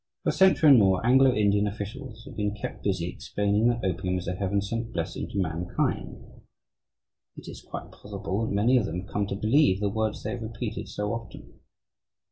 [0.23, 4.17] For a century and more, Anglo Indian officials have been kept busy explaining that opium
[4.17, 6.41] is a heaven sent blessing to mankind.
[7.37, 10.31] It is quite possible that many of them have come to believe the words they
[10.31, 11.59] have repeated so often.